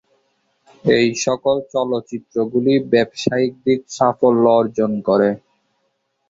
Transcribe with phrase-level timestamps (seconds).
[0.85, 5.29] এই সকল চলচ্চিত্রগুলি ব্যবসায়িক দিক সাফল্য অর্জন করে।